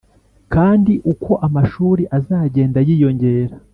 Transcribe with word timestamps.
Kandi 0.53 0.93
uko 1.11 1.31
amashuri 1.47 2.03
azagenda 2.17 2.79
yiyongera 2.87 3.53